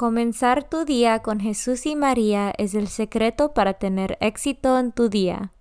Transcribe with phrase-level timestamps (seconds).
[0.00, 5.10] Comenzar tu día con Jesús y María es el secreto para tener éxito en tu
[5.10, 5.52] día.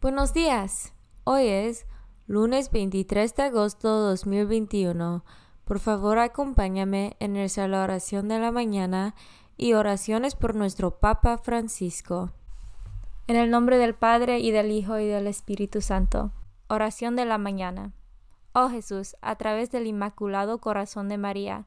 [0.00, 0.94] Buenos días.
[1.24, 1.88] Hoy es
[2.28, 5.24] lunes 23 de agosto de 2021.
[5.64, 9.16] Por favor, acompáñame en la oración de la mañana
[9.56, 12.30] y oraciones por nuestro Papa Francisco.
[13.26, 16.30] En el nombre del Padre y del Hijo y del Espíritu Santo.
[16.68, 17.92] Oración de la mañana.
[18.52, 21.66] Oh Jesús, a través del Inmaculado Corazón de María,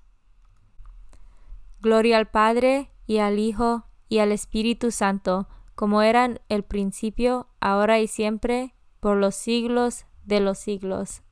[1.81, 7.99] Gloria al Padre y al Hijo y al Espíritu Santo, como eran el principio, ahora
[7.99, 11.23] y siempre, por los siglos de los siglos.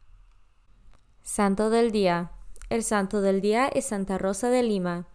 [1.22, 2.32] Santo del Día.
[2.70, 5.08] El Santo del Día es Santa Rosa de Lima,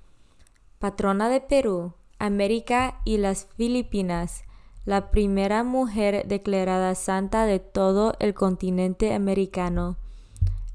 [0.79, 4.45] patrona de Perú, América y las Filipinas,
[4.85, 9.99] la primera mujer declarada santa de todo el continente americano.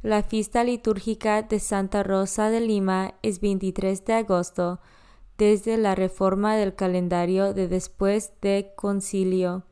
[0.02, 4.80] La fiesta litúrgica de Santa Rosa de Lima es 23 de agosto,
[5.38, 9.66] desde la reforma del calendario de después de concilio,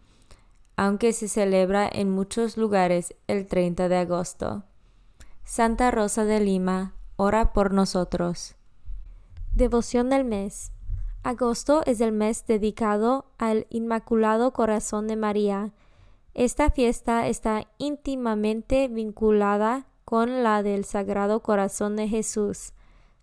[0.75, 4.63] aunque se celebra en muchos lugares el 30 de agosto.
[5.45, 8.55] Santa Rosa de Lima, ora por nosotros.
[9.55, 10.73] Devoción del mes.
[11.23, 15.71] Agosto es el mes dedicado al Inmaculado Corazón de María.
[16.33, 22.72] Esta fiesta está íntimamente vinculada con la del Sagrado Corazón de Jesús,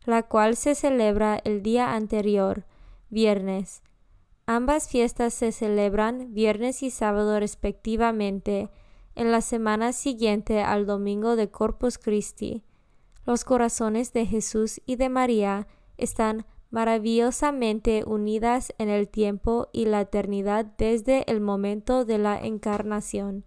[0.05, 2.67] la cual se celebra el día anterior,
[3.09, 3.83] viernes.
[4.45, 8.69] Ambas fiestas se celebran viernes y sábado respectivamente,
[9.15, 12.65] en la semana siguiente al domingo de Corpus Christi.
[13.25, 15.67] Los corazones de Jesús y de María
[15.97, 23.47] están maravillosamente unidas en el tiempo y la eternidad desde el momento de la encarnación.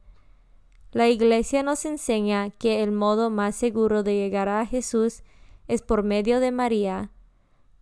[0.92, 5.24] La Iglesia nos enseña que el modo más seguro de llegar a Jesús
[5.68, 7.12] es por medio de María.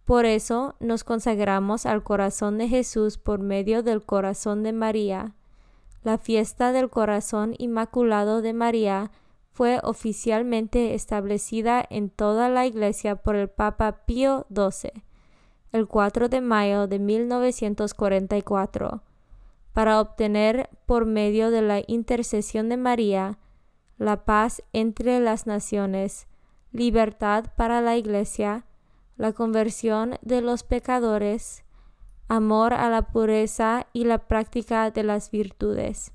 [0.06, 5.36] Por eso nos consagramos al corazón de Jesús por medio del corazón de María.
[6.04, 9.12] La fiesta del corazón inmaculado de María
[9.52, 15.04] fue oficialmente establecida en toda la Iglesia por el Papa Pío XII,
[15.72, 19.02] el 4 de mayo de 1944
[19.76, 23.40] para obtener por medio de la intercesión de María
[23.98, 26.28] la paz entre las naciones,
[26.72, 28.66] libertad para la Iglesia,
[29.18, 31.66] la conversión de los pecadores,
[32.30, 36.14] amor a la pureza y la práctica de las virtudes.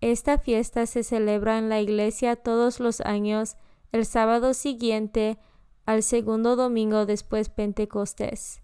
[0.00, 3.58] Esta fiesta se celebra en la Iglesia todos los años
[3.92, 5.38] el sábado siguiente
[5.86, 8.60] al segundo domingo después Pentecostés.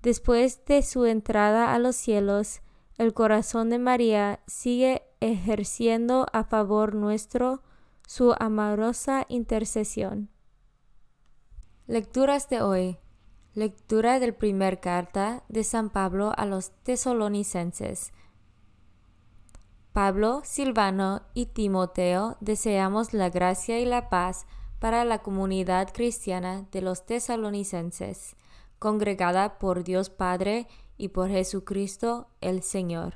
[0.00, 2.62] Después de su entrada a los cielos,
[3.00, 7.62] el corazón de María sigue ejerciendo a favor nuestro
[8.06, 10.28] su amorosa intercesión.
[11.86, 12.98] Lecturas de hoy.
[13.54, 18.12] Lectura del primer carta de San Pablo a los tesalonicenses.
[19.94, 24.44] Pablo, Silvano y Timoteo deseamos la gracia y la paz
[24.78, 28.36] para la comunidad cristiana de los tesalonicenses,
[28.78, 30.68] congregada por Dios Padre
[31.00, 33.14] y por Jesucristo el Señor.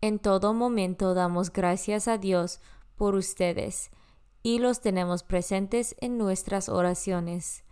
[0.00, 2.60] En todo momento damos gracias a Dios
[2.94, 3.90] por ustedes
[4.44, 7.64] y los tenemos presentes en nuestras oraciones.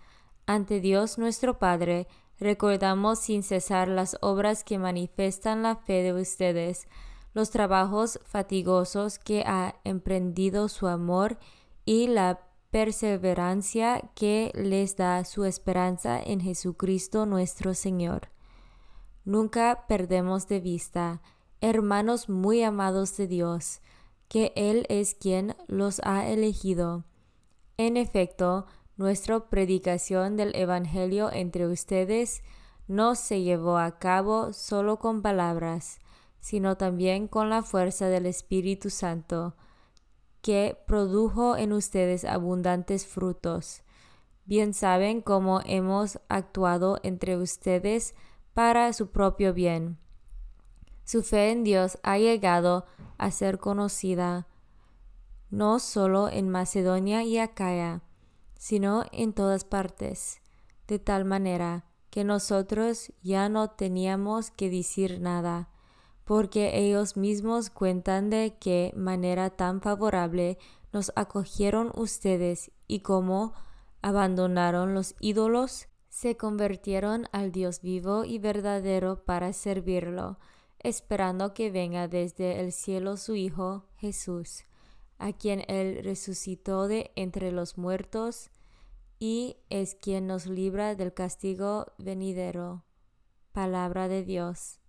[0.46, 2.08] Ante Dios nuestro Padre,
[2.40, 6.88] recordamos sin cesar las obras que manifiestan la fe de ustedes,
[7.32, 11.38] los trabajos fatigosos que ha emprendido su amor
[11.84, 12.40] y la
[12.70, 18.30] perseverancia que les da su esperanza en Jesucristo nuestro Señor.
[19.28, 21.20] Nunca perdemos de vista,
[21.60, 23.82] hermanos muy amados de Dios,
[24.26, 27.04] que Él es quien los ha elegido.
[27.76, 28.64] En efecto,
[28.96, 32.42] nuestra predicación del Evangelio entre ustedes
[32.86, 35.98] no se llevó a cabo solo con palabras,
[36.40, 39.56] sino también con la fuerza del Espíritu Santo,
[40.40, 43.82] que produjo en ustedes abundantes frutos.
[44.46, 48.14] Bien saben cómo hemos actuado entre ustedes
[48.54, 49.98] para su propio bien.
[51.04, 52.86] Su fe en Dios ha llegado
[53.16, 54.46] a ser conocida
[55.50, 58.02] no solo en Macedonia y Acaya,
[58.56, 60.42] sino en todas partes,
[60.86, 65.70] de tal manera que nosotros ya no teníamos que decir nada,
[66.24, 70.58] porque ellos mismos cuentan de qué manera tan favorable
[70.92, 73.52] nos acogieron ustedes y cómo
[74.02, 75.87] abandonaron los ídolos,
[76.18, 80.36] se convirtieron al Dios vivo y verdadero para servirlo,
[80.80, 84.64] esperando que venga desde el cielo su Hijo Jesús,
[85.18, 88.50] a quien Él resucitó de entre los muertos
[89.20, 92.82] y es quien nos libra del castigo venidero.
[93.52, 94.80] Palabra de Dios.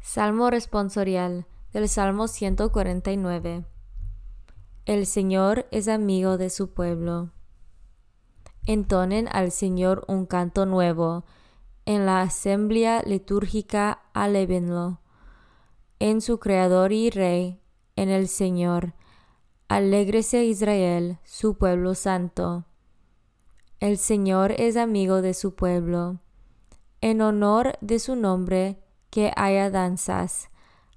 [0.00, 3.66] Salmo responsorial del Salmo 149.
[4.86, 7.32] El Señor es amigo de su pueblo.
[8.66, 11.24] Entonen al Señor un canto nuevo.
[11.86, 15.00] En la asamblea litúrgica alévenlo.
[15.98, 17.60] En su Creador y Rey,
[17.96, 18.94] en el Señor.
[19.68, 22.64] Alégrese Israel, su pueblo santo.
[23.80, 26.20] El Señor es amigo de su pueblo.
[27.00, 30.50] En honor de su nombre, que haya danzas.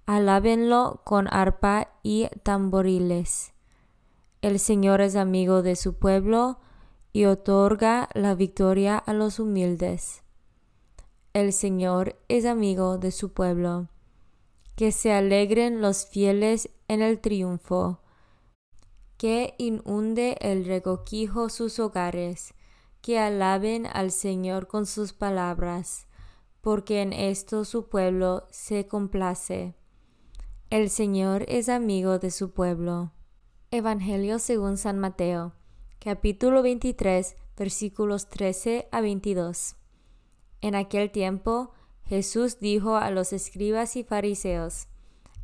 [0.05, 3.53] Alábenlo con arpa y tamboriles.
[4.41, 6.59] El Señor es amigo de su pueblo
[7.13, 10.23] y otorga la victoria a los humildes.
[11.31, 13.87] El Señor es amigo de su pueblo.
[14.75, 18.01] Que se alegren los fieles en el triunfo.
[19.17, 22.53] Que inunde el regocijo sus hogares.
[23.01, 26.07] Que alaben al Señor con sus palabras
[26.63, 29.75] porque en esto su pueblo se complace.
[30.69, 33.11] El Señor es amigo de su pueblo.
[33.69, 35.51] Evangelio según San Mateo,
[36.03, 39.77] capítulo 23, versículos 13 a 22.
[40.59, 41.71] En aquel tiempo
[42.03, 44.89] Jesús dijo a los escribas y fariseos,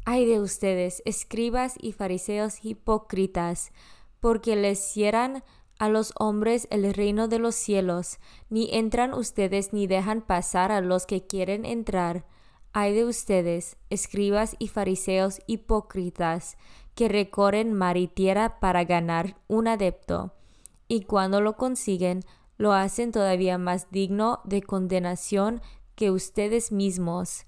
[0.04, 3.72] Ay de ustedes, escribas y fariseos hipócritas,
[4.20, 5.46] porque les cierran
[5.78, 8.20] a los hombres el reino de los cielos,
[8.50, 12.26] ni entran ustedes ni dejan pasar a los que quieren entrar.
[12.74, 16.58] Hay de ustedes, escribas y fariseos hipócritas,
[16.96, 20.34] que recorren mar y tierra para ganar un adepto,
[20.90, 22.26] y cuando lo consiguen,
[22.58, 25.62] lo hacen todavía más digno de condenación
[25.96, 27.46] que ustedes mismos.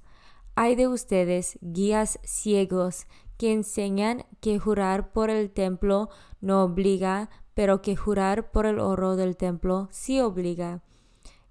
[0.56, 3.08] Hay de ustedes, guías ciegos,
[3.38, 9.16] que enseñan que jurar por el templo no obliga, pero que jurar por el oro
[9.16, 10.84] del templo sí obliga.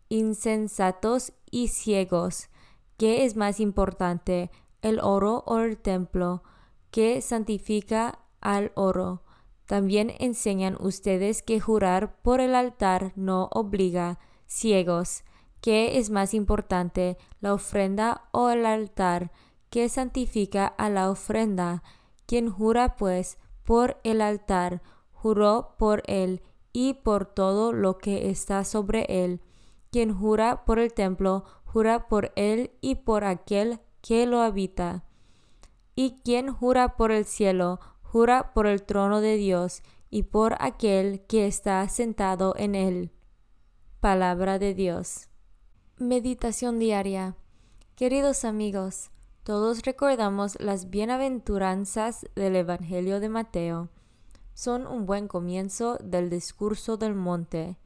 [0.09, 2.49] Insensatos y ciegos,
[2.97, 6.45] ¿qué es más importante, el oro o el templo?
[6.93, 9.23] ¿Qué santifica al oro?
[9.71, 14.19] También enseñan ustedes que jurar por el altar no obliga.
[14.49, 15.23] Ciegos,
[15.61, 19.31] ¿qué es más importante, la ofrenda o el altar?
[19.71, 21.85] ¿Qué santifica a la ofrenda?
[22.27, 28.65] Quien jura pues por el altar, juró por él y por todo lo que está
[28.65, 29.41] sobre él.
[29.93, 35.05] Quien jura por el templo, jura por él y por aquel que lo habita.
[35.95, 37.79] Y quien jura por el cielo,
[38.11, 43.13] jura por el trono de Dios y por aquel que está sentado en él.
[44.01, 45.29] Palabra de Dios.
[45.99, 47.37] Meditación diaria.
[47.95, 49.11] Queridos amigos,
[49.43, 53.91] todos recordamos las bienaventuranzas del Evangelio de Mateo
[54.61, 57.79] son un buen comienzo del discurso del monte.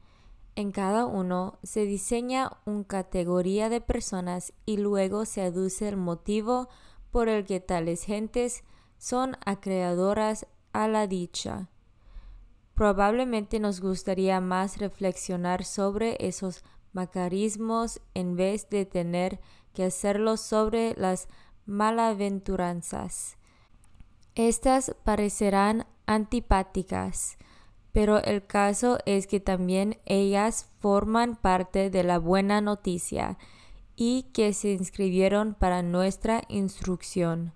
[0.57, 6.67] En cada uno se diseña una categoría de personas y luego se aduce el motivo
[7.11, 8.65] por el que tales gentes
[8.97, 11.69] son acreedoras a la dicha.
[12.73, 19.39] Probablemente nos gustaría más reflexionar sobre esos macarismos en vez de tener
[19.73, 21.27] que hacerlo sobre las
[21.65, 23.37] malaventuranzas.
[24.35, 27.37] Estas parecerán antipáticas,
[27.93, 33.37] pero el caso es que también ellas forman parte de la buena noticia
[33.95, 37.53] y que se inscribieron para nuestra instrucción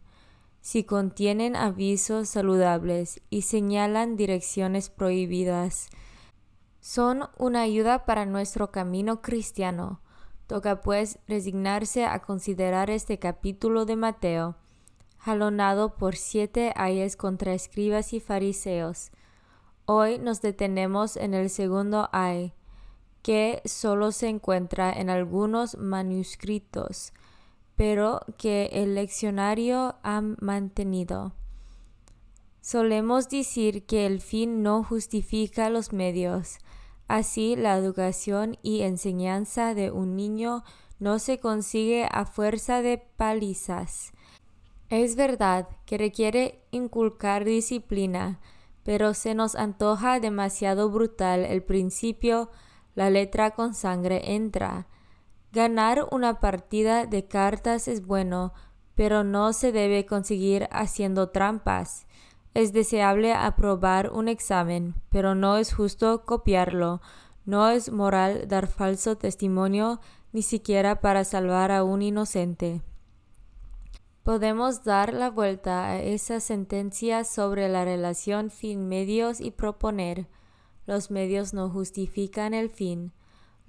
[0.69, 5.89] si contienen avisos saludables y señalan direcciones prohibidas.
[6.79, 9.99] Son una ayuda para nuestro camino cristiano.
[10.45, 14.57] Toca pues resignarse a considerar este capítulo de Mateo,
[15.17, 19.09] jalonado por siete ayes contra escribas y fariseos.
[19.85, 22.53] Hoy nos detenemos en el segundo ay,
[23.23, 27.11] que solo se encuentra en algunos manuscritos
[27.79, 31.31] pero que el leccionario ha mantenido.
[32.59, 36.57] Solemos decir que el fin no justifica los medios.
[37.07, 40.65] Así, la educación y enseñanza de un niño
[40.99, 44.11] no se consigue a fuerza de palizas.
[44.89, 48.41] Es verdad que requiere inculcar disciplina,
[48.83, 52.49] pero se nos antoja demasiado brutal el principio
[52.93, 54.89] la letra con sangre entra
[55.51, 58.53] Ganar una partida de cartas es bueno,
[58.95, 62.05] pero no se debe conseguir haciendo trampas.
[62.53, 67.01] Es deseable aprobar un examen, pero no es justo copiarlo.
[67.45, 69.99] No es moral dar falso testimonio
[70.31, 72.81] ni siquiera para salvar a un inocente.
[74.23, 80.27] Podemos dar la vuelta a esa sentencia sobre la relación fin-medios y proponer
[80.85, 83.13] los medios no justifican el fin.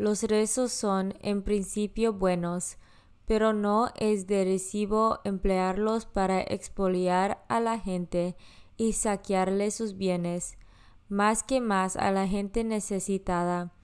[0.00, 2.78] Los rezos son en principio buenos,
[3.26, 8.34] pero no es de recibo emplearlos para expoliar a la gente
[8.78, 10.56] y saquearle sus bienes,
[11.10, 13.74] más que más a la gente necesitada.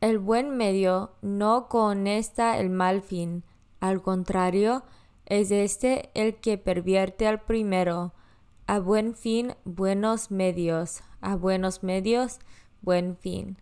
[0.00, 3.42] El buen medio no conesta el mal fin,
[3.80, 4.84] al contrario,
[5.26, 8.14] es este el que pervierte al primero.
[8.68, 12.38] A buen fin, buenos medios, a buenos medios,
[12.80, 13.61] buen fin.